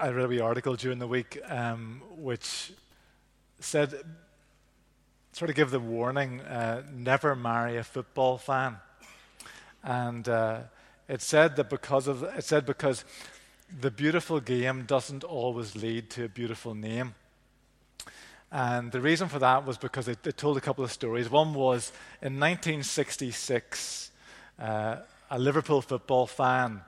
[0.00, 2.72] I read a wee article during the week um, which
[3.58, 3.92] said,
[5.32, 8.78] sort of give the warning, uh, never marry a football fan.
[9.84, 10.60] And uh,
[11.06, 13.04] it said that because of, it said because
[13.78, 17.14] the beautiful game doesn't always lead to a beautiful name.
[18.50, 21.28] And the reason for that was because they told a couple of stories.
[21.28, 21.92] One was
[22.22, 24.12] in 1966,
[24.58, 24.96] uh,
[25.30, 26.80] a Liverpool football fan,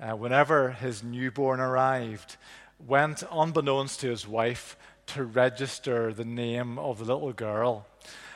[0.00, 2.36] uh, whenever his newborn arrived,
[2.84, 7.86] went unbeknownst to his wife to register the name of the little girl.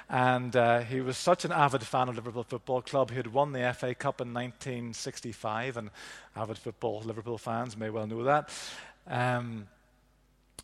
[0.09, 3.10] And uh, he was such an avid fan of Liverpool Football Club.
[3.10, 5.91] He had won the FA Cup in 1965, and
[6.34, 8.48] avid football Liverpool fans may well know that.
[9.06, 9.68] Um,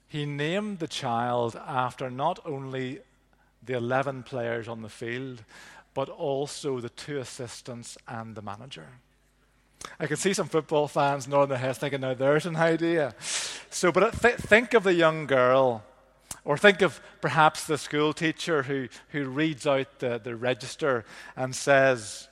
[0.08, 3.00] he named the child after not only
[3.64, 5.44] the 11 players on the field,
[5.94, 8.88] but also the two assistants and the manager.
[9.98, 13.14] I can see some football fans nodding their heads thinking, now there's an idea.
[13.70, 15.84] So, but uh, th- think of the young girl
[16.44, 21.04] or think of perhaps the school teacher who, who reads out the, the register
[21.36, 22.28] and says,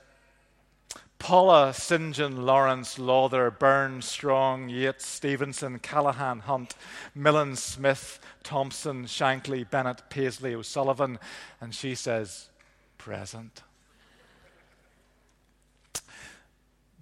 [1.19, 2.13] Paula, St.
[2.13, 6.75] John, Lawrence, Lawler, Burns, Strong, Yeats, Stevenson, Callaghan, Hunt,
[7.15, 11.17] Millen, Smith, Thompson, Shankly, Bennett, Paisley, O'Sullivan.
[11.59, 12.49] And she says,
[12.97, 13.63] Present.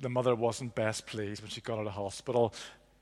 [0.04, 2.54] The mother wasn't best pleased when she got out of hospital,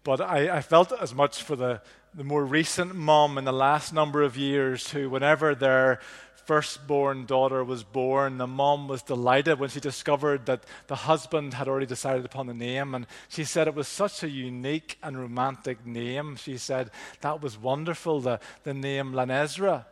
[0.03, 1.81] but I, I felt as much for the,
[2.13, 5.99] the more recent mom in the last number of years who, whenever their
[6.45, 11.67] firstborn daughter was born, the mom was delighted when she discovered that the husband had
[11.67, 12.93] already decided upon the name.
[12.93, 16.36] And she said it was such a unique and romantic name.
[16.36, 19.86] She said that was wonderful, the, the name Lanesra.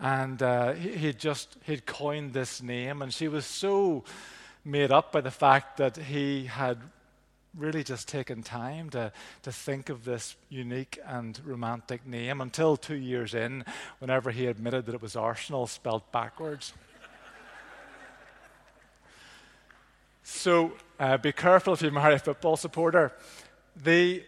[0.00, 4.04] And uh, he, he just he'd coined this name, and she was so
[4.66, 6.78] made up by the fact that he had
[7.56, 12.96] really just taken time to, to think of this unique and romantic name until two
[12.96, 13.64] years in,
[14.00, 16.72] whenever he admitted that it was Arsenal spelled backwards.
[20.24, 23.12] so uh, be careful if you marry a football supporter.
[23.76, 24.24] The,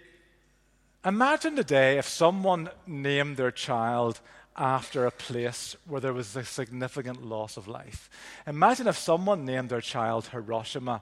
[1.04, 4.21] imagine today if someone named their child
[4.58, 8.10] after a place where there was a significant loss of life.
[8.46, 11.00] Imagine if someone named their child Hiroshima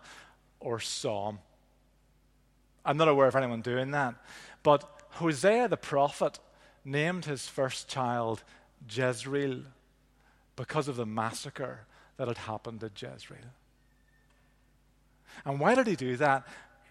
[0.60, 1.38] or Somme
[2.86, 4.14] I'm not aware of anyone doing that.
[4.62, 6.38] But Hosea the prophet
[6.84, 8.44] named his first child
[8.88, 9.62] Jezreel
[10.54, 11.80] because of the massacre
[12.16, 13.52] that had happened at Jezreel.
[15.44, 16.46] And why did he do that?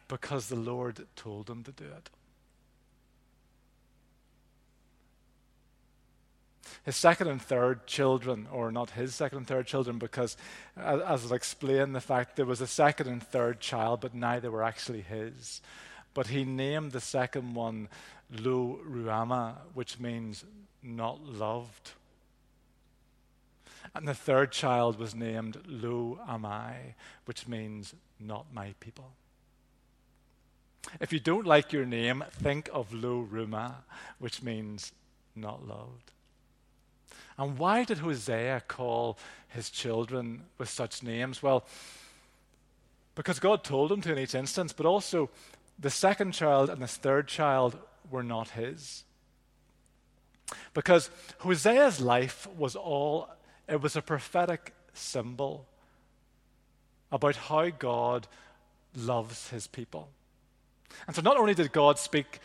[0.07, 2.09] Because the Lord told him to do it.
[6.83, 10.37] His second and third children, or not his second and third children, because
[10.77, 14.63] as I'll explain, the fact there was a second and third child, but neither were
[14.63, 15.61] actually his.
[16.13, 17.89] But he named the second one
[18.31, 20.45] Lo Ruhamah, which means
[20.81, 21.91] not loved.
[23.93, 29.11] And the third child was named Lo Ammi, which means not my people.
[30.99, 33.75] If you don't like your name, think of Lo Ruhamah,
[34.19, 34.91] which means
[35.35, 36.11] not loved.
[37.37, 39.17] And why did Hosea call
[39.49, 41.43] his children with such names?
[41.43, 41.65] Well,
[43.15, 45.29] because God told him to in each instance, but also
[45.77, 47.77] the second child and the third child
[48.09, 49.03] were not his.
[50.73, 51.09] Because
[51.39, 53.29] Hosea's life was all,
[53.67, 55.65] it was a prophetic symbol
[57.11, 58.27] about how God
[58.95, 60.09] loves his people.
[61.07, 62.39] And so not only did God speak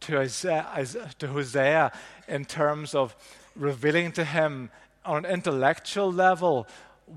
[0.00, 0.86] to Hosea,
[1.18, 1.92] to Hosea
[2.28, 3.16] in terms of
[3.56, 4.70] revealing to him
[5.04, 6.66] on an intellectual level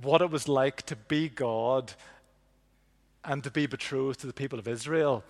[0.01, 1.93] what it was like to be God
[3.23, 5.23] and to be betrothed to the people of Israel.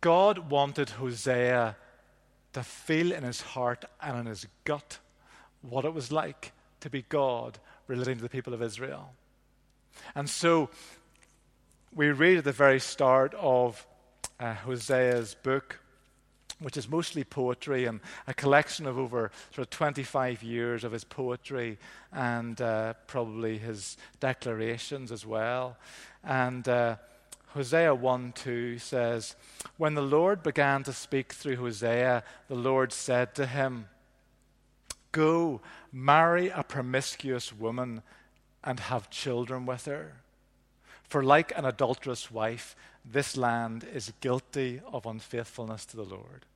[0.00, 1.76] God wanted Hosea
[2.52, 4.98] to feel in his heart and in his gut
[5.62, 9.12] what it was like to be God relating to the people of Israel.
[10.14, 10.70] And so
[11.94, 13.86] we read at the very start of
[14.40, 15.80] uh, Hosea's book,
[16.60, 21.04] which is mostly poetry and a collection of over sort of 25 years of his
[21.04, 21.78] poetry
[22.12, 25.76] and uh, probably his declarations as well.
[26.22, 26.96] And uh,
[27.48, 29.36] Hosea 1 2 says,
[29.76, 33.86] When the Lord began to speak through Hosea, the Lord said to him,
[35.12, 35.60] Go,
[35.92, 38.02] marry a promiscuous woman
[38.64, 40.14] and have children with her.
[41.04, 42.74] For like an adulterous wife,
[43.04, 46.46] this land is guilty of unfaithfulness to the Lord.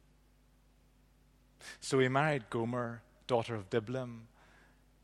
[1.80, 4.20] So he married Gomer, daughter of Diblaim,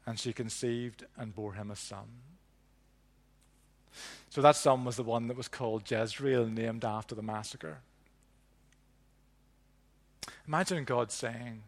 [0.07, 2.07] and she conceived and bore him a son.
[4.31, 7.79] So that son was the one that was called Jezreel, named after the massacre.
[10.49, 11.63] Imagine God saying,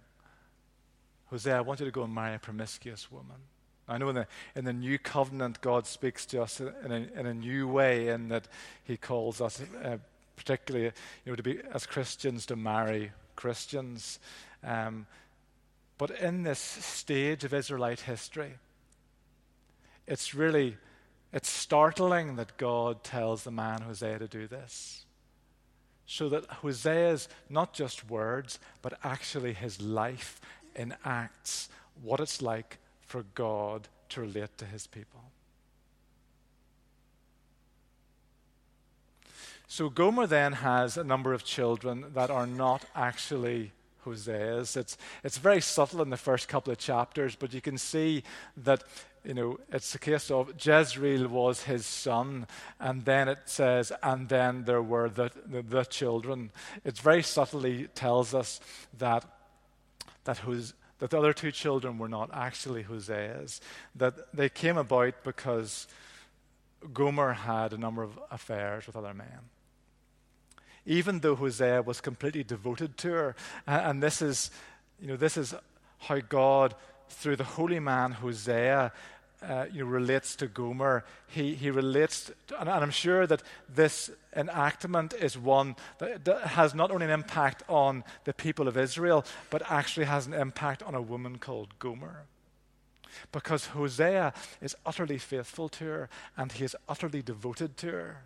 [1.27, 3.37] Hosea, I want you to go and marry a promiscuous woman.
[3.89, 7.27] I know in the, in the new covenant, God speaks to us in a, in
[7.27, 8.49] a new way, in that
[8.83, 9.99] He calls us, uh,
[10.35, 10.87] particularly
[11.25, 14.19] you know, to be as Christians, to marry Christians.
[14.65, 15.07] Um,
[15.99, 18.55] but in this stage of Israelite history,
[20.07, 20.77] it's really
[21.33, 25.05] it's startling that God tells the man Hosea to do this.
[26.07, 30.41] So that Hosea's not just words, but actually his life
[30.77, 31.69] enacts
[32.03, 35.21] what it's like for God to relate to his people.
[39.69, 43.73] So Gomer then has a number of children that are not actually
[44.05, 44.77] Hosea's.
[44.77, 48.23] It's, it's very subtle in the first couple of chapters, but you can see
[48.57, 48.85] that
[49.25, 52.47] you know, it's a case of Jezreel was his son,
[52.79, 56.53] and then it says, and then there were the, the, the children.
[56.85, 58.61] It very subtly tells us
[58.99, 59.25] that,
[60.25, 63.61] that, Hos, that the other two children were not actually Hosea's,
[63.95, 65.87] that they came about because
[66.93, 69.51] Gomer had a number of affairs with other men.
[70.85, 74.51] Even though Hosea was completely devoted to her, and this is,
[75.01, 75.55] you know, this is
[75.99, 76.75] how God,
[77.09, 78.93] through the holy man Hosea,
[79.43, 81.05] uh, you know, relates to Gomer.
[81.29, 86.41] He, he relates, to, and, and, I'm sure that this enactment is one that, that
[86.49, 90.83] has not only an impact on the people of Israel, but actually has an impact
[90.83, 92.25] on a woman called Gomer.
[93.33, 98.17] Because Hosea is utterly faithful to her and he is utterly devoted to her.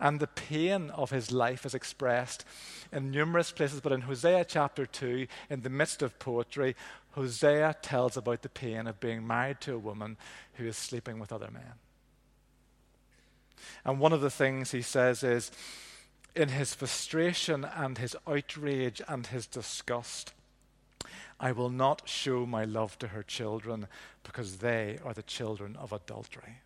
[0.00, 2.44] And the pain of his life is expressed
[2.92, 6.76] in numerous places, but in Hosea chapter 2, in the midst of poetry,
[7.12, 10.16] Hosea tells about the pain of being married to a woman
[10.54, 11.74] who is sleeping with other men.
[13.84, 15.50] And one of the things he says is
[16.34, 20.32] in his frustration and his outrage and his disgust,
[21.40, 23.86] I will not show my love to her children
[24.22, 26.58] because they are the children of adultery.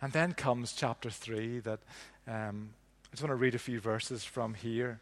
[0.00, 1.80] And then comes chapter 3 that
[2.26, 2.70] um,
[3.06, 5.00] I just want to read a few verses from here.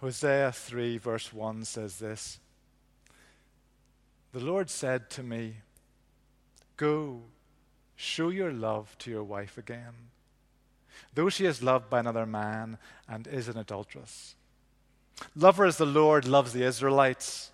[0.00, 2.38] Hosea 3, verse 1 says this
[4.32, 5.56] The Lord said to me,
[6.76, 7.22] Go,
[7.96, 9.94] show your love to your wife again,
[11.14, 14.36] though she is loved by another man and is an adulteress.
[15.34, 17.50] Love her as the Lord loves the Israelites,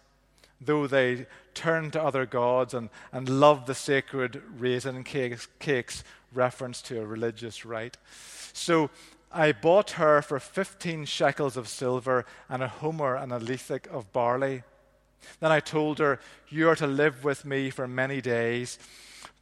[0.61, 6.83] though they turn to other gods and, and love the sacred raisin cakes, cakes, reference
[6.83, 7.97] to a religious rite.
[8.53, 8.91] So
[9.33, 14.13] I bought her for 15 shekels of silver and a homer and a lethek of
[14.13, 14.63] barley.
[15.41, 18.79] Then I told her, You are to live with me for many days,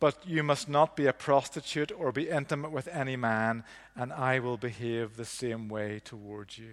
[0.01, 4.39] but you must not be a prostitute or be intimate with any man, and I
[4.39, 6.73] will behave the same way towards you.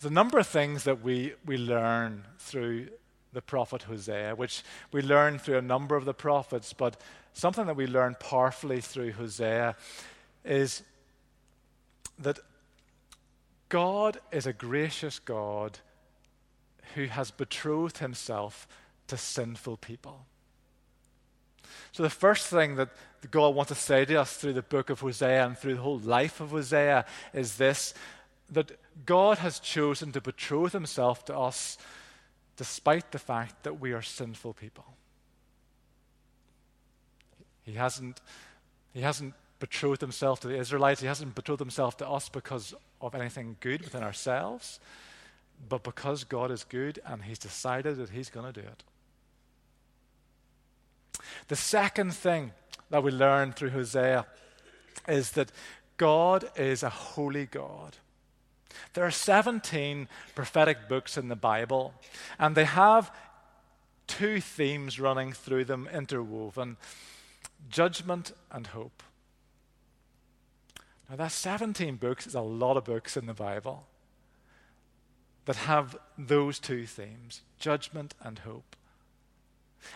[0.00, 2.88] There's a number of things that we, we learn through
[3.34, 4.62] the prophet Hosea, which
[4.92, 6.98] we learn through a number of the prophets, but
[7.34, 9.76] something that we learn powerfully through Hosea
[10.42, 10.82] is
[12.18, 12.38] that
[13.68, 15.78] God is a gracious God
[16.94, 18.66] who has betrothed himself
[19.08, 20.24] to sinful people.
[21.92, 22.88] So, the first thing that
[23.30, 25.98] God wants to say to us through the book of Hosea and through the whole
[25.98, 27.04] life of Hosea
[27.34, 27.92] is this
[28.52, 28.72] that
[29.06, 31.78] God has chosen to betroth himself to us
[32.56, 34.84] despite the fact that we are sinful people.
[37.62, 38.20] He hasn't,
[38.92, 43.14] he hasn't betrothed himself to the Israelites, he hasn't betrothed himself to us because of
[43.14, 44.80] anything good within ourselves,
[45.68, 48.82] but because God is good and he's decided that he's going to do it.
[51.48, 52.52] The second thing
[52.90, 54.26] that we learn through Hosea
[55.08, 55.52] is that
[55.96, 57.96] God is a holy God.
[58.94, 61.94] There are 17 prophetic books in the Bible,
[62.38, 63.10] and they have
[64.06, 66.76] two themes running through them, interwoven
[67.68, 69.02] judgment and hope.
[71.08, 73.86] Now, that's 17 books, is a lot of books in the Bible
[75.44, 78.76] that have those two themes judgment and hope.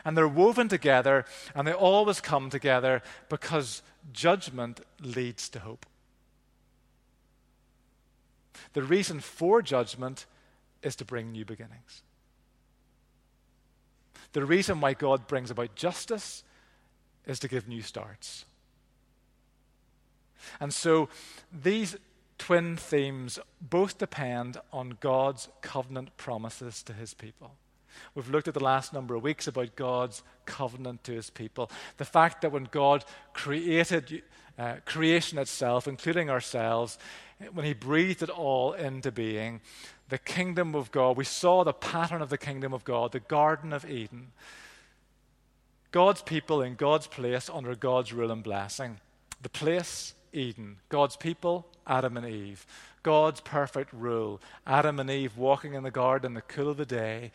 [0.05, 5.87] And they're woven together, and they always come together because judgment leads to hope.
[8.73, 10.27] The reason for judgment
[10.83, 12.03] is to bring new beginnings.
[14.33, 16.43] The reason why God brings about justice
[17.27, 18.45] is to give new starts.
[20.61, 21.09] And so
[21.53, 21.97] these
[22.37, 27.53] twin themes both depend on God's covenant promises to his people.
[28.15, 31.71] We've looked at the last number of weeks about God's covenant to his people.
[31.97, 34.23] The fact that when God created
[34.59, 36.99] uh, creation itself, including ourselves,
[37.53, 39.61] when he breathed it all into being,
[40.09, 43.73] the kingdom of God, we saw the pattern of the kingdom of God, the Garden
[43.73, 44.33] of Eden.
[45.91, 48.99] God's people in God's place under God's rule and blessing.
[49.43, 50.79] The place, Eden.
[50.89, 52.67] God's people, Adam and Eve.
[53.03, 54.41] God's perfect rule.
[54.67, 57.33] Adam and Eve walking in the garden in the cool of the day,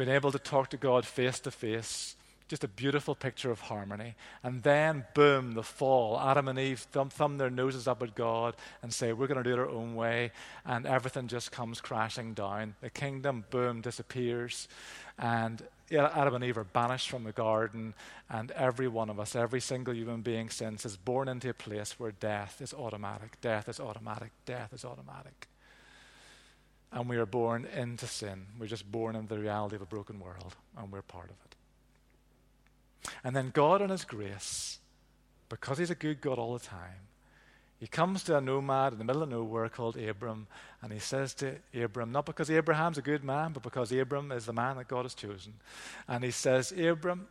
[0.00, 2.16] being able to talk to God face to face.
[2.48, 4.14] Just a beautiful picture of harmony.
[4.42, 6.18] And then, boom, the fall.
[6.18, 9.44] Adam and Eve thumb, thumb their noses up at God and say, We're going to
[9.44, 10.32] do it our own way.
[10.64, 12.76] And everything just comes crashing down.
[12.80, 14.68] The kingdom, boom, disappears.
[15.18, 17.92] And Adam and Eve are banished from the garden,
[18.30, 22.00] and every one of us, every single human being since, is born into a place
[22.00, 23.38] where death is automatic.
[23.42, 24.30] Death is automatic.
[24.46, 25.49] Death is automatic.
[26.92, 28.46] And we are born into sin.
[28.58, 31.56] We're just born into the reality of a broken world, and we're part of it.
[33.22, 34.78] And then God, in His grace,
[35.48, 37.08] because He's a good God all the time,
[37.80, 40.46] he comes to a nomad in the middle of nowhere called Abram,
[40.82, 44.44] and he says to Abram, not because Abraham's a good man, but because Abram is
[44.44, 45.54] the man that God has chosen.
[46.06, 47.26] And he says, Abram,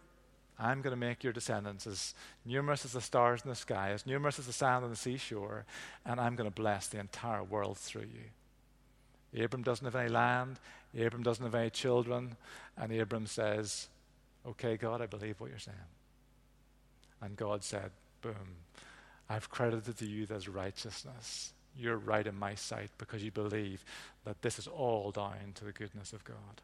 [0.57, 4.07] I'm going to make your descendants as numerous as the stars in the sky, as
[4.07, 5.65] numerous as the sand on the seashore,
[6.03, 8.25] and I'm going to bless the entire world through you.
[9.37, 10.59] Abram doesn't have any land,
[10.99, 12.35] Abram doesn't have any children,
[12.77, 13.87] and Abram says,
[14.47, 15.77] Okay, God, I believe what you're saying.
[17.21, 18.57] And God said, Boom
[19.29, 21.53] I've credited to you as righteousness.
[21.77, 23.85] You're right in my sight because you believe
[24.25, 26.61] that this is all down to the goodness of God.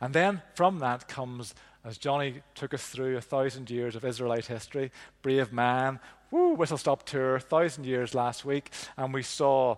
[0.00, 4.46] And then from that comes, as Johnny took us through a thousand years of Israelite
[4.46, 4.90] history,
[5.22, 9.76] brave man, woo, whistle stop tour, thousand years last week, and we saw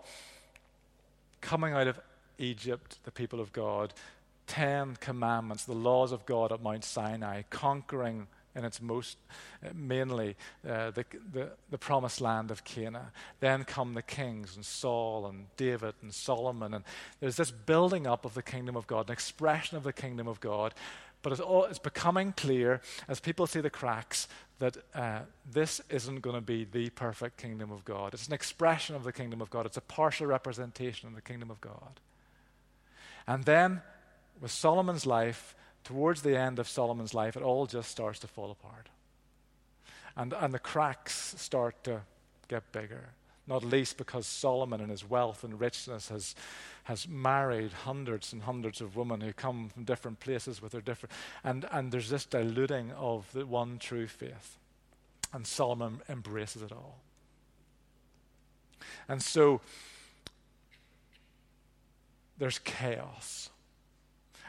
[1.40, 2.00] coming out of
[2.38, 3.92] Egypt, the people of God,
[4.46, 9.16] ten commandments, the laws of God at Mount Sinai, conquering in its most
[9.64, 10.36] uh, mainly
[10.68, 13.06] uh, the, the, the, promised land of Canaan.
[13.40, 16.74] Then come the kings and Saul and David and Solomon.
[16.74, 16.84] And
[17.20, 20.40] there's this building up of the kingdom of God, an expression of the kingdom of
[20.40, 20.74] God.
[21.28, 24.28] But it's, all, it's becoming clear as people see the cracks
[24.60, 28.14] that uh, this isn't going to be the perfect kingdom of God.
[28.14, 31.50] It's an expression of the kingdom of God, it's a partial representation of the kingdom
[31.50, 32.00] of God.
[33.26, 33.82] And then,
[34.40, 35.54] with Solomon's life,
[35.84, 38.88] towards the end of Solomon's life, it all just starts to fall apart.
[40.16, 42.00] And, and the cracks start to
[42.48, 43.10] get bigger,
[43.48, 46.34] not least because Solomon, in his wealth and richness, has,
[46.84, 51.12] has married hundreds and hundreds of women who come from different places with their different.
[51.42, 54.58] And, and there's this diluting of the one true faith.
[55.32, 56.98] And Solomon embraces it all.
[59.08, 59.60] And so
[62.38, 63.50] there's chaos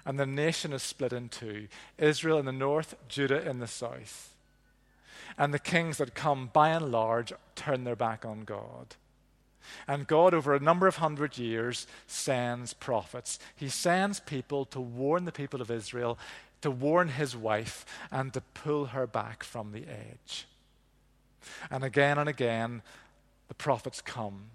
[0.06, 4.29] and the nation is split in two Israel in the north, Judah in the south.
[5.38, 8.96] And the kings that come, by and large, turn their back on God.
[9.88, 13.40] And God, over a number of hundred years, sends prophets.
[13.56, 16.18] He sends people to warn the people of Israel,
[16.62, 20.48] to warn his wife, and to pull her back from the edge.
[21.70, 22.82] And again and again,
[23.48, 24.46] the prophets come.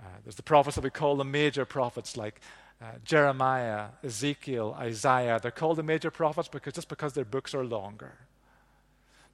[0.00, 2.40] Uh, there's the prophets that we call the major prophets, like
[2.80, 5.38] uh, Jeremiah, Ezekiel, Isaiah.
[5.40, 8.14] They're called the major prophets because just because their books are longer.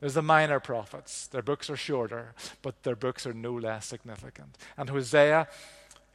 [0.01, 1.27] There's the minor prophets.
[1.27, 4.57] Their books are shorter, but their books are no less significant.
[4.77, 5.49] And Hosea,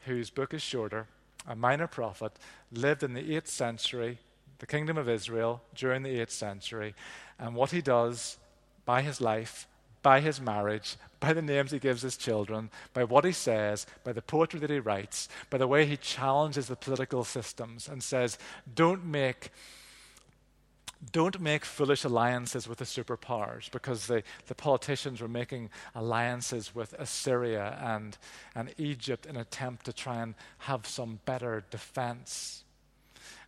[0.06, 1.08] whose book is shorter,
[1.48, 2.34] a minor prophet,
[2.72, 4.20] lived in the 8th century,
[4.60, 6.96] the kingdom of Israel, during the 8th century.
[7.38, 8.38] And what he does
[8.86, 9.68] by his life
[10.04, 14.12] by his marriage, by the names he gives his children, by what he says, by
[14.12, 18.38] the poetry that he writes, by the way he challenges the political systems and says,
[18.76, 19.50] don't make.
[21.12, 26.94] Don't make foolish alliances with the superpowers because the, the politicians were making alliances with
[26.94, 28.18] Assyria and,
[28.56, 32.64] and Egypt in an attempt to try and have some better defense.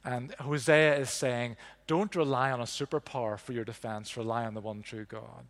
[0.03, 1.55] And Hosea is saying,
[1.87, 5.45] don't rely on a superpower for your defense, rely on the one true God.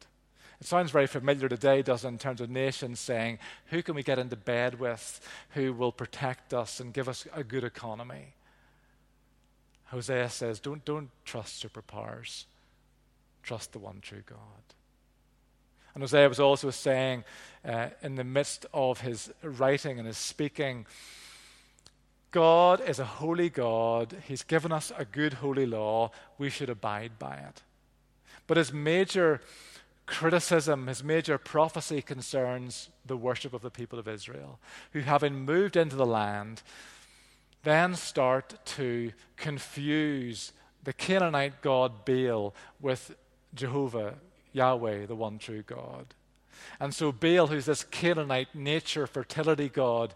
[0.62, 4.04] It sounds very familiar today, doesn't it, in terms of nations saying, who can we
[4.04, 5.20] get into bed with
[5.52, 8.36] who will protect us and give us a good economy?
[9.86, 12.46] Hosea says, don't, don't trust superpowers,
[13.44, 14.40] trust the one true God.
[15.94, 17.24] And Hosea was also saying,
[17.64, 20.86] uh, in the midst of his writing and his speaking,
[22.32, 24.18] God is a holy God.
[24.28, 26.12] He's given us a good holy law.
[26.38, 27.62] We should abide by it.
[28.46, 29.40] But his major
[30.06, 34.60] criticism, his major prophecy concerns the worship of the people of Israel,
[34.92, 36.62] who, having moved into the land,
[37.66, 40.54] then start to confuse
[40.84, 43.16] the Canaanite god Baal with
[43.54, 44.14] Jehovah,
[44.54, 46.14] Yahweh, the one true God.
[46.80, 50.14] And so Baal, who's this Canaanite nature fertility god,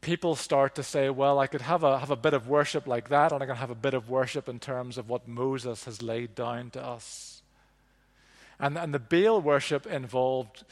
[0.00, 3.08] people start to say, well, I could have a, have a bit of worship like
[3.10, 6.02] that, and I can have a bit of worship in terms of what Moses has
[6.02, 7.42] laid down to us.
[8.58, 10.64] And, and the Baal worship involved,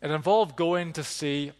[0.00, 1.52] it involved going to see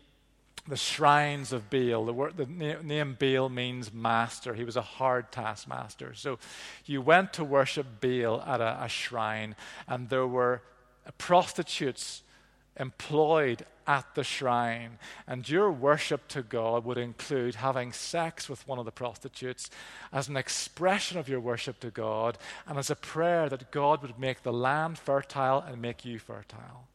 [0.69, 2.05] the shrines of Baal.
[2.05, 4.55] The, word, the name Baal means master.
[4.55, 6.15] He was a hard taskmaster.
[6.15, 6.39] So
[6.85, 9.57] you went to worship Baal at a, a shrine,
[9.87, 10.63] and there were
[11.17, 12.23] prostitutes
[12.77, 14.99] employed at the shrine.
[15.27, 19.71] And your worship to God would include having sex with one of the prostitutes
[20.13, 24.19] as an expression of your worship to God and as a prayer that God would
[24.19, 26.87] make the land fertile and make you fertile.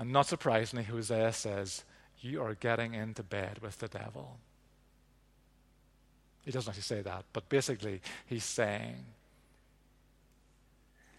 [0.00, 1.84] And not surprisingly, Hosea says,
[2.20, 4.38] You are getting into bed with the devil.
[6.42, 9.04] He doesn't actually say that, but basically, he's saying,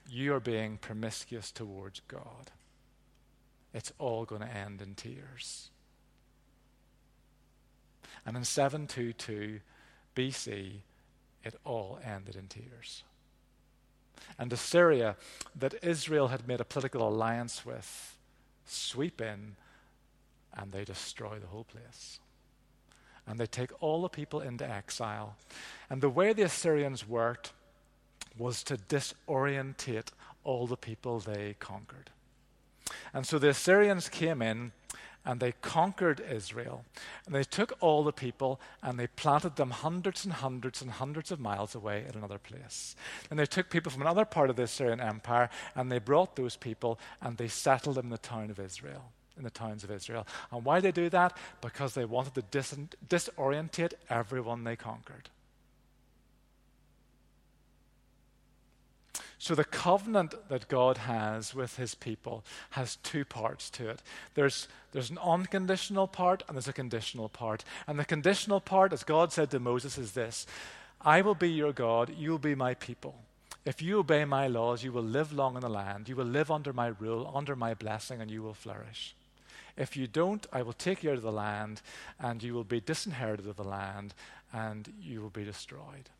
[0.10, 2.50] You are being promiscuous towards God.
[3.72, 5.70] It's all going to end in tears.
[8.26, 9.60] And in 722
[10.16, 10.72] BC,
[11.44, 13.04] it all ended in tears.
[14.40, 15.18] And Assyria,
[15.56, 18.18] that Israel had made a political alliance with,
[18.66, 19.56] sweep in
[20.54, 22.20] and they destroy the whole place.
[23.28, 25.36] And they take all the people into exile.
[25.90, 27.54] And the way the Assyrians worked
[28.38, 30.08] was to disorientate
[30.44, 32.10] all the people they conquered.
[33.14, 34.72] And so the Assyrians came in
[35.26, 36.84] and they conquered Israel.
[37.26, 41.32] And they took all the people and they planted them hundreds and hundreds and hundreds
[41.32, 42.96] of miles away in another place.
[43.30, 46.56] And they took people from another part of the Assyrian Empire and they brought those
[46.56, 49.12] people and they settled them in the town of Israel.
[49.38, 50.28] In the towns of Israel.
[50.52, 51.38] And why they do that?
[51.62, 52.76] Because they wanted to dis-
[53.08, 55.30] disorientate everyone they conquered.
[59.42, 64.04] So, the covenant that God has with his people has two parts to it.
[64.36, 67.66] There's, there's an unconditional part and there's a conditional part.
[67.88, 70.46] And the conditional part, as God said to Moses, is this
[71.04, 73.16] I will be your God, you will be my people.
[73.66, 76.08] If you obey my laws, you will live long in the land.
[76.08, 79.16] You will live under my rule, under my blessing, and you will flourish.
[79.76, 81.82] If you don't, I will take you out of the land,
[82.20, 84.14] and you will be disinherited of the land,
[84.54, 86.12] and you will be destroyed.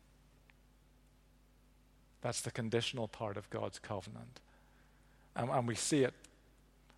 [2.22, 4.40] That's the conditional part of God's covenant.
[5.36, 6.14] And, and, we see it.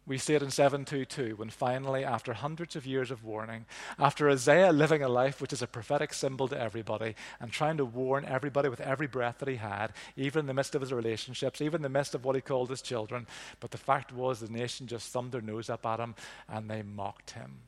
[0.07, 3.65] We see it in 722 when finally, after hundreds of years of warning,
[3.99, 7.87] after Isaiah living a life which is a prophetic symbol to everybody and trying to
[7.87, 11.63] warn everybody with every breath that he had, even in the midst of his relationships,
[11.63, 13.27] even in the midst of what he called his children,
[13.61, 16.15] but the fact was the nation just thumbed their nose up at him
[16.51, 17.61] and they mocked him.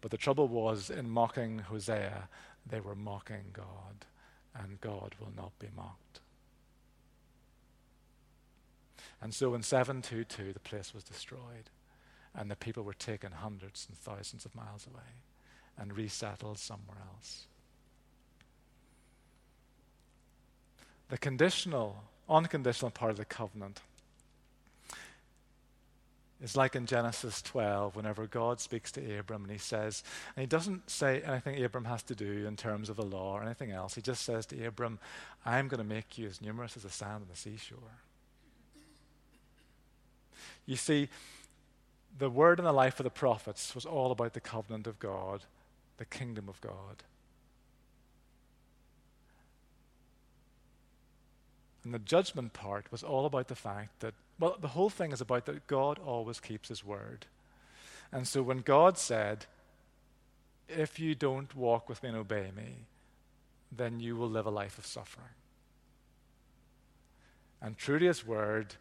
[0.00, 2.28] But the trouble was, in mocking Hosea,
[2.68, 4.04] they were mocking God
[4.62, 6.20] and God will not be mocked.
[9.20, 11.70] And so in 722, the place was destroyed,
[12.34, 15.22] and the people were taken hundreds and thousands of miles away
[15.78, 17.46] and resettled somewhere else.
[21.08, 23.80] The conditional, unconditional part of the covenant
[26.42, 30.02] is like in Genesis 12, whenever God speaks to Abram and he says,
[30.36, 33.42] and he doesn't say anything Abram has to do in terms of the law or
[33.42, 33.94] anything else.
[33.94, 34.98] He just says to Abram,
[35.46, 37.78] I'm going to make you as numerous as the sand on the seashore.
[40.66, 41.08] You see,
[42.18, 45.42] the word and the life of the prophets was all about the covenant of God,
[45.96, 47.02] the kingdom of God.
[51.84, 55.20] And the judgment part was all about the fact that, well, the whole thing is
[55.20, 57.26] about that God always keeps his word.
[58.12, 59.46] And so when God said,
[60.68, 62.86] if you don't walk with me and obey me,
[63.70, 65.26] then you will live a life of suffering.
[67.60, 68.74] And true to his word,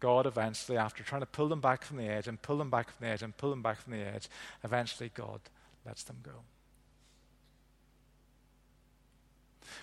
[0.00, 2.90] God eventually, after trying to pull them back from the edge and pull them back
[2.90, 4.28] from the edge and pull them back from the edge,
[4.62, 5.40] eventually God
[5.84, 6.32] lets them go.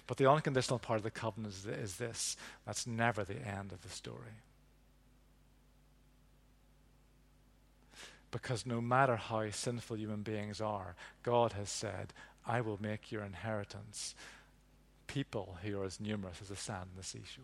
[0.07, 3.81] But the unconditional part of the covenant is, is this that's never the end of
[3.81, 4.41] the story.
[8.31, 12.13] Because no matter how sinful human beings are, God has said,
[12.45, 14.13] I will make your inheritance
[15.07, 17.43] people who are as numerous as the sand on the seashore.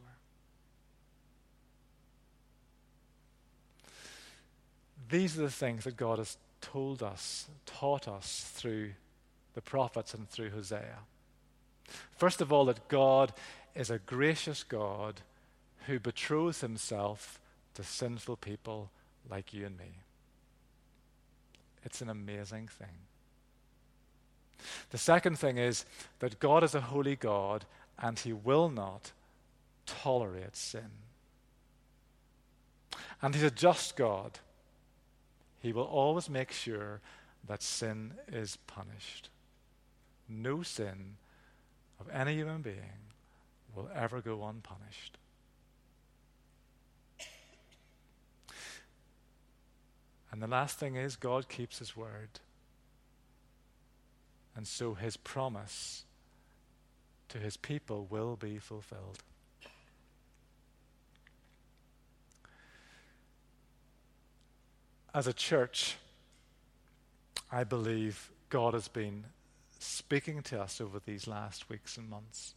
[5.10, 8.92] These are the things that God has told us, taught us through
[9.54, 11.00] the prophets and through Hosea.
[12.16, 13.34] First of all, that God
[13.76, 15.22] is a gracious God
[15.88, 17.40] who betroths himself
[17.76, 18.92] to sinful people
[19.30, 20.00] like you and me.
[21.84, 22.88] It's an amazing thing.
[24.92, 25.86] The second thing is
[26.20, 27.66] that God is a holy God
[27.98, 29.12] and he will not
[29.86, 30.92] tolerate sin.
[33.22, 34.40] And he's a just God.
[35.60, 37.02] He will always make sure
[37.48, 39.30] that sin is punished.
[40.28, 41.18] No sin
[42.02, 43.06] of any human being
[43.76, 45.18] will ever go unpunished.
[50.32, 52.40] And the last thing is, God keeps His word.
[54.56, 56.06] And so His promise
[57.30, 59.20] to His people will be fulfilled.
[65.14, 65.98] As a church,
[67.52, 69.26] I believe God has been
[69.84, 72.56] speaking to us over these last weeks and months.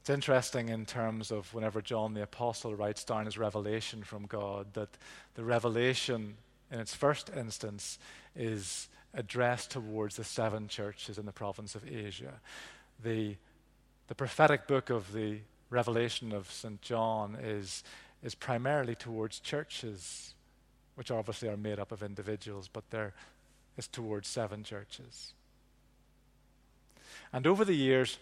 [0.00, 4.72] It's interesting in terms of whenever John the Apostle writes down his revelation from God,
[4.74, 4.96] that
[5.34, 6.36] the revelation
[6.70, 7.98] in its first instance
[8.34, 12.40] is addressed towards the seven churches in the province of Asia.
[13.02, 13.36] The,
[14.06, 15.38] the prophetic book of the
[15.70, 16.80] revelation of St.
[16.80, 17.84] John is,
[18.22, 20.34] is primarily towards churches,
[20.94, 23.12] which obviously are made up of individuals, but there
[23.76, 25.34] is towards seven churches.
[27.32, 28.18] And over the years,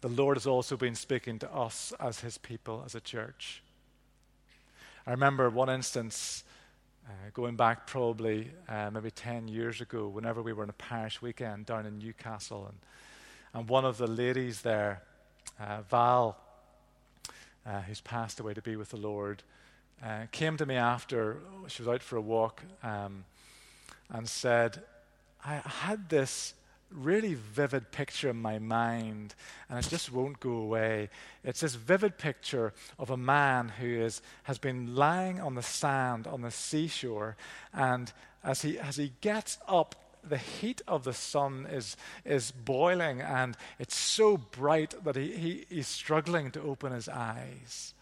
[0.00, 3.62] the Lord has also been speaking to us as His people, as a church.
[5.06, 6.44] I remember one instance
[7.08, 11.20] uh, going back probably uh, maybe 10 years ago, whenever we were in a parish
[11.20, 12.78] weekend down in Newcastle, and,
[13.54, 15.02] and one of the ladies there,
[15.60, 16.36] uh, Val,
[17.66, 19.42] uh, who's passed away to be with the Lord,
[20.04, 23.24] uh, came to me after she was out for a walk um,
[24.10, 24.82] and said,
[25.44, 26.54] I had this
[26.94, 29.34] really vivid picture in my mind,
[29.68, 31.10] and it just won't go away.
[31.44, 36.26] It's this vivid picture of a man who is, has been lying on the sand
[36.26, 37.36] on the seashore,
[37.72, 38.12] and
[38.44, 43.56] as he, as he gets up, the heat of the sun is, is boiling, and
[43.78, 47.94] it's so bright that he, he, he's struggling to open his eyes.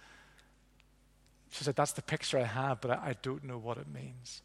[1.50, 4.42] She said, That's the picture I have, but I, I don't know what it means.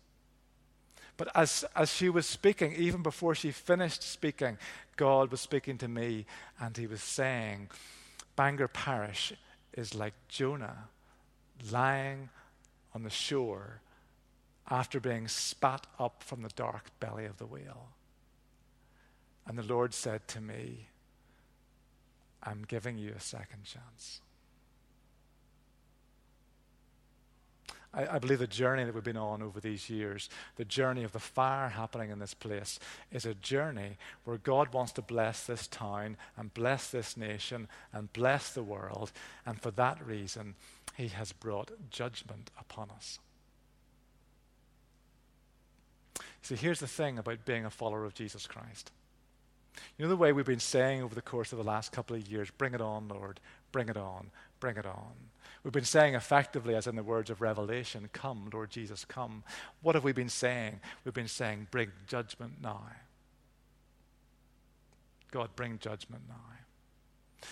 [1.18, 4.58] But as, as she was speaking, even before she finished speaking,
[4.98, 6.26] God was speaking to me
[6.60, 7.70] and he was saying,
[8.36, 9.34] Bangor Parish
[9.74, 10.90] is like Jonah
[11.72, 12.30] lying
[12.94, 13.82] on the shore
[14.70, 17.90] after being spat up from the dark belly of the whale.
[19.48, 20.88] And the Lord said to me,
[22.44, 24.22] I'm giving you a second chance.
[27.96, 31.14] I, I, believe the journey that we've been on over these years, the journey of
[31.14, 32.80] the fire happening in this place,
[33.12, 38.12] is a journey where God wants to bless this town and bless this nation and
[38.14, 39.12] bless the world.
[39.46, 40.56] And for that reason,
[40.96, 43.20] He has brought judgment upon us.
[46.42, 48.92] See, here's the thing about being a follower of Jesus Christ.
[49.98, 52.28] You know the way we've been saying over the course of the last couple of
[52.28, 53.40] years, bring it on, Lord,
[53.72, 54.30] bring it on,
[54.60, 55.14] bring it on.
[55.66, 59.44] We've been saying effectively, as in the words of Revelation, Come, Lord Jesus, come.
[59.82, 60.80] What have we been saying?
[61.04, 62.84] We've been saying, Bring judgment now.
[65.32, 66.36] God, bring judgment now.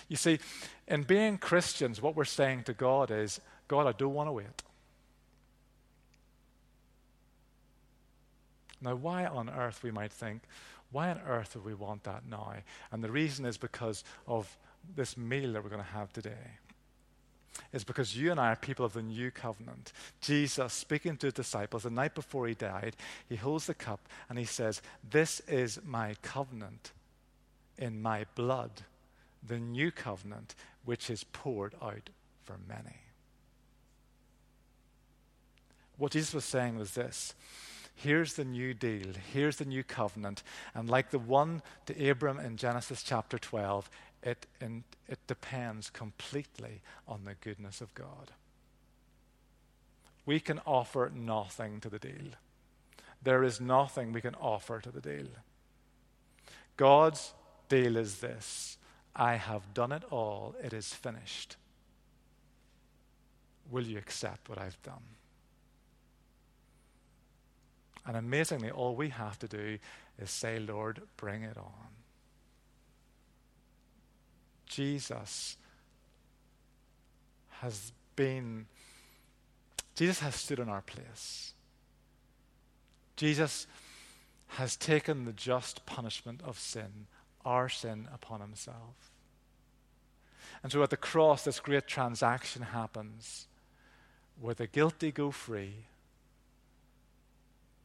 [0.08, 0.38] You see,
[0.86, 4.62] in being Christians, what we're saying to God is, God, I don't want to wait.
[8.80, 10.42] Now, why on earth, we might think,
[10.92, 12.52] why on earth would we want that now?
[12.92, 14.56] And the reason is because of
[14.94, 16.60] this meal that we're going to have today
[17.72, 19.92] is because you and I are people of the new covenant.
[20.20, 22.96] Jesus, speaking to the disciples the night before he died,
[23.28, 26.92] he holds the cup and he says, This is my covenant
[27.78, 28.82] in my blood,
[29.46, 32.10] the new covenant which is poured out
[32.44, 32.98] for many.
[35.96, 37.34] What Jesus was saying was this
[37.96, 40.42] here's the new deal, here's the new covenant,
[40.74, 43.88] and like the one to Abram in Genesis chapter 12,
[44.24, 48.32] it, in, it depends completely on the goodness of God.
[50.26, 52.32] We can offer nothing to the deal.
[53.22, 55.28] There is nothing we can offer to the deal.
[56.76, 57.34] God's
[57.68, 58.78] deal is this
[59.14, 61.56] I have done it all, it is finished.
[63.70, 65.04] Will you accept what I've done?
[68.06, 69.78] And amazingly, all we have to do
[70.18, 72.03] is say, Lord, bring it on.
[74.66, 75.56] Jesus
[77.60, 78.66] has been,
[79.94, 81.52] Jesus has stood in our place.
[83.16, 83.66] Jesus
[84.48, 87.06] has taken the just punishment of sin,
[87.44, 89.10] our sin, upon himself.
[90.62, 93.46] And so at the cross, this great transaction happens
[94.40, 95.86] where the guilty go free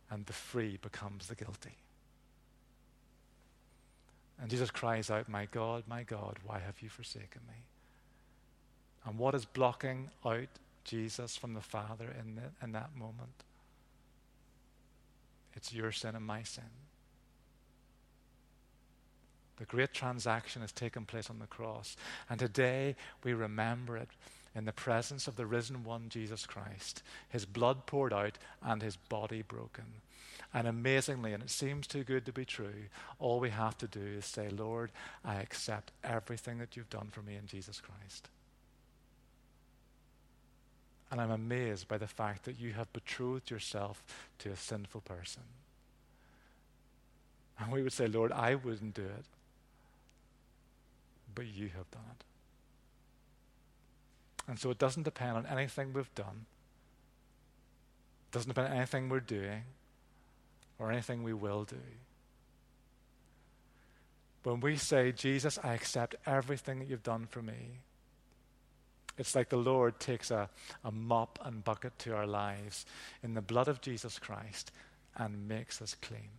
[0.09, 1.77] and the free becomes the guilty.
[4.41, 7.55] And Jesus cries out, My God, my God, why have you forsaken me?
[9.05, 10.47] And what is blocking out
[10.83, 13.43] Jesus from the Father in, the, in that moment?
[15.55, 16.63] It's your sin and my sin.
[19.57, 21.97] The great transaction has taken place on the cross.
[22.29, 24.07] And today we remember it
[24.59, 28.97] in the presence of the risen one, Jesus Christ, his blood poured out and his
[28.97, 29.85] body broken.
[30.53, 34.01] And amazingly, and it seems too good to be true, all we have to do
[34.17, 34.91] is say, Lord,
[35.23, 38.27] I accept everything that you've done for me in Jesus Christ.
[41.09, 44.03] And I'm amazed by the fact that you have betrothed yourself
[44.39, 45.43] to a sinful person.
[47.57, 49.25] And we would say, Lord, I wouldn't do it,
[51.33, 52.25] but you have done it.
[54.49, 56.47] And so it doesn't depend on anything we've done,
[58.27, 59.61] it doesn't depend on anything we're doing
[60.79, 61.75] or anything we will do.
[64.41, 67.81] When we say, Jesus, I accept everything that you've done for me,
[69.19, 70.49] it's like the Lord takes a,
[70.83, 72.87] a mop and bucket to our lives
[73.21, 74.71] in the blood of Jesus Christ
[75.15, 76.29] and makes us clean.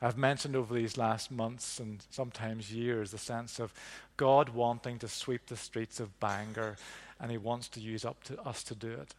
[0.00, 3.72] I've mentioned over these last months and sometimes years the sense of
[4.16, 6.76] God wanting to sweep the streets of Bangor,
[7.20, 9.14] and He wants to use up to us to do it.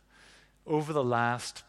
[0.65, 1.63] Over the last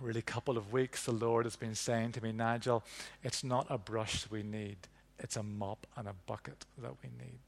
[0.00, 2.84] really couple of weeks, the Lord has been saying to me, Nigel,
[3.22, 4.76] it's not a brush we need,
[5.18, 7.40] it's a mop and a bucket that we need.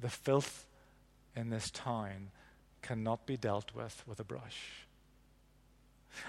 [0.00, 0.66] The filth
[1.34, 2.30] in this town
[2.82, 4.86] cannot be dealt with with a brush.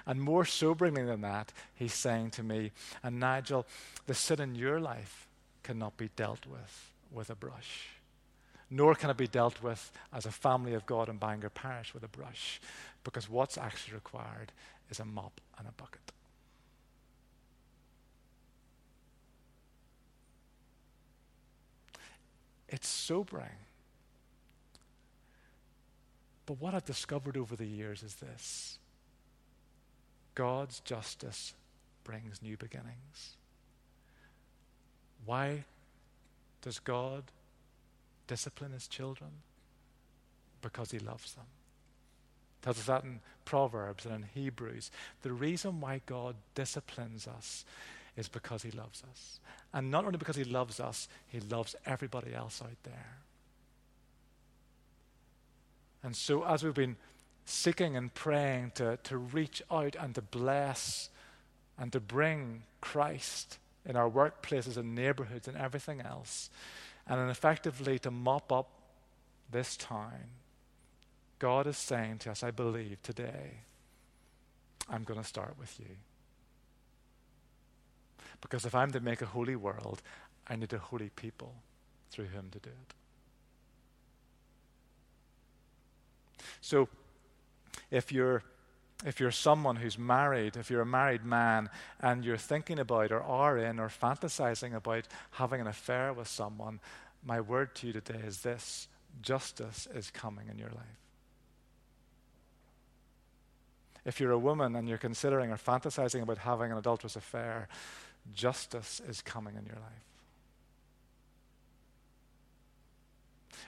[0.06, 2.72] And more soberingly than that, he's saying to me,
[3.04, 3.66] and Nigel,
[4.08, 5.28] the sin in your life
[5.64, 7.90] cannot be dealt with with a brush.
[8.70, 12.04] Nor can it be dealt with as a family of God in Bangor Parish with
[12.04, 12.60] a brush
[13.04, 14.52] because what's actually required
[14.90, 16.12] is a mop and a bucket.
[22.68, 23.66] It's sobering.
[26.46, 28.80] But what I've discovered over the years is this
[30.36, 31.54] God's justice
[32.04, 33.38] brings new beginnings.
[35.26, 35.64] Why
[36.62, 37.24] does God
[38.28, 39.32] discipline his children?
[40.62, 41.46] Because he loves them
[42.66, 44.90] tells us that in Proverbs and in Hebrews.
[45.22, 47.64] The reason why God disciplines us
[48.18, 49.40] is because he loves us.
[49.72, 53.18] And not only because he loves us, he loves everybody else out there.
[56.02, 56.96] And so, as we've been
[57.46, 61.10] seeking and praying to, to reach out and to bless
[61.78, 66.50] and to bring Christ in our workplaces and neighborhoods and everything else,
[67.08, 68.68] and effectively to mop up
[69.52, 70.30] this town
[71.40, 73.60] God is saying to us, I believe today,
[74.90, 75.96] I'm going to start with you.
[78.42, 80.02] Because if I'm to make a holy world,
[80.48, 81.54] I need a holy people
[82.12, 82.94] through whom to do it.
[86.62, 86.88] So,
[87.92, 88.44] if you're
[89.04, 93.22] if you're someone who's married, if you're a married man and you're thinking about or
[93.22, 96.80] are in or fantasizing about having an affair with someone,
[97.24, 98.88] my word to you today is this
[99.22, 101.00] justice is coming in your life.
[104.06, 107.68] If you're a woman and you're considering or fantasizing about having an adulterous affair,
[108.34, 110.06] justice is coming in your life.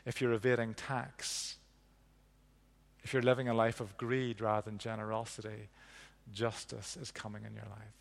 [0.05, 1.57] If you're evading tax,
[3.07, 5.69] if you're living a life of greed rather than generosity,
[6.33, 7.95] justice is coming in your life.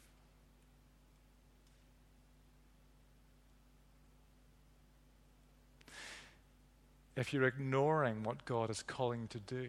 [7.15, 9.69] If you're ignoring what God is calling to do,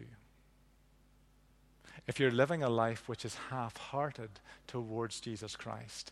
[2.08, 6.10] if you're living a life which is half hearted towards Jesus Christ,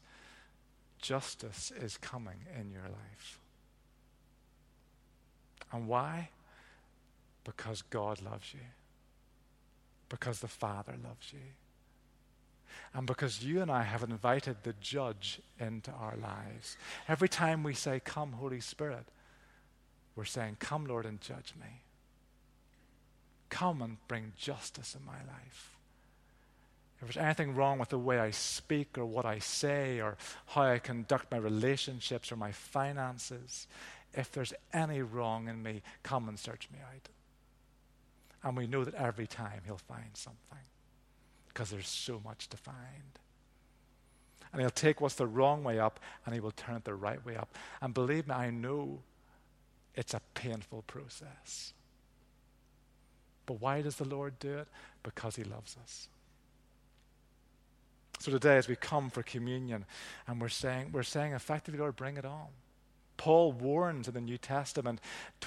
[1.03, 3.41] justice is coming in your life.
[5.73, 6.29] And why?
[7.43, 8.61] Because God loves you.
[10.09, 11.41] Because the Father loves you.
[12.95, 16.77] And because you and I have invited the judge into our lives.
[17.09, 19.07] Every time we say, Come, Holy Spirit,
[20.15, 21.83] we're saying, Come, Lord, and judge me.
[23.49, 25.77] Come and bring justice in my life
[27.01, 30.17] if there's anything wrong with the way I speak or what I say or
[30.47, 33.67] how I conduct my relationships or my finances,
[34.15, 37.09] if there's any wrong in me, come and search me out.
[38.47, 40.65] And we know that every time he'll find something
[41.49, 43.19] because there's so much to find.
[44.53, 47.27] And he'll take what's the wrong way up and he will turn it the right
[47.27, 47.53] way up.
[47.83, 49.01] And believe me, I know
[49.97, 51.73] it's a painful process.
[53.47, 54.69] But why does the Lord do it?
[55.03, 56.09] Because he loves us.
[58.21, 59.87] So today, as we come for communion,
[60.29, 62.47] and we're saying, we're saying effectively, Lord, bring it on.
[63.17, 65.01] Paul warns in the New Testament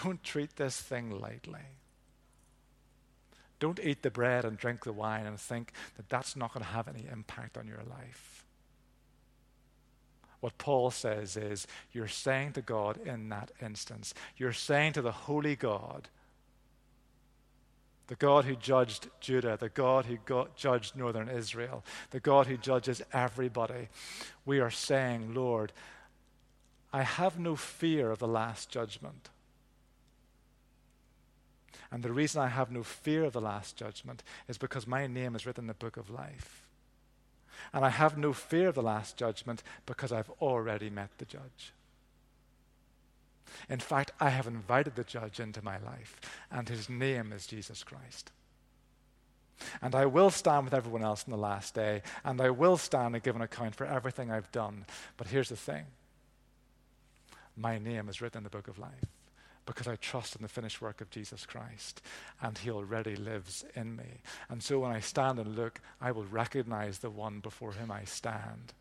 [0.03, 1.78] don't treat this thing lightly.
[3.59, 6.71] Don't eat the bread and drink the wine and think that that's not going to
[6.71, 8.45] have any impact on your life.
[10.39, 15.11] What Paul says is, you're saying to God in that instance, you're saying to the
[15.11, 16.07] Holy God,
[18.07, 20.17] the God who judged Judah, the God who
[20.55, 23.89] judged northern Israel, the God who judges everybody.
[24.45, 25.73] We are saying, Lord,
[26.91, 29.29] I have no fear of the last judgment.
[31.91, 35.35] And the reason I have no fear of the last judgment is because my name
[35.35, 36.67] is written in the book of life.
[37.73, 41.73] And I have no fear of the last judgment because I've already met the judge.
[43.67, 46.19] In fact, I have invited the judge into my life,
[46.51, 48.31] and his name is Jesus Christ.
[49.81, 53.15] And I will stand with everyone else in the last day, and I will stand
[53.15, 54.85] and give an account for everything I've done.
[55.17, 55.85] But here's the thing
[57.57, 59.18] my name is written in the book of life
[59.69, 62.01] because I trust in the finished work of Jesus Christ,
[62.41, 64.21] and He already lives in me.
[64.49, 68.03] And so when I stand and look, I will recognize the one before whom I
[68.03, 68.73] stand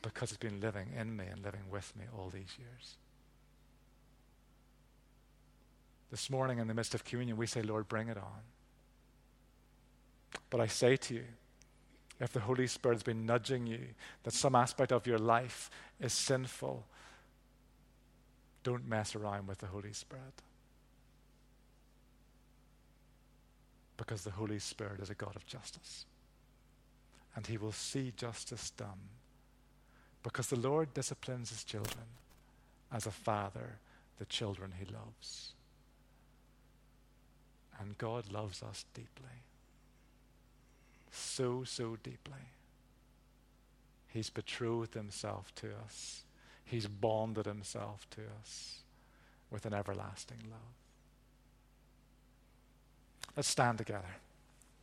[0.00, 2.96] because it's been living in me and living with me all these years.
[6.10, 8.44] This morning, in the midst of communion, we say, Lord, bring it on.
[10.48, 11.24] But I say to you,
[12.18, 13.88] if the Holy Spirit has been nudging you
[14.22, 15.68] that some aspect of your life
[16.00, 16.86] is sinful,
[18.66, 20.42] don't mess around with the Holy Spirit.
[23.96, 26.04] Because the Holy Spirit is a God of justice.
[27.34, 29.08] And He will see justice done
[30.26, 32.04] because the Lord disciplines his children
[32.90, 33.78] as a father
[34.18, 35.52] the children he loves.
[37.78, 39.44] And God loves us deeply.
[41.12, 42.50] So, so deeply.
[44.08, 46.24] He's betrothed himself to us.
[46.66, 48.80] He's bonded himself to us
[49.50, 50.60] with an everlasting love.
[53.36, 54.16] Let's stand together.